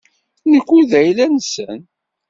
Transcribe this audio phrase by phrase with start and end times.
[0.51, 1.79] Nekk ur d ayla-nsen.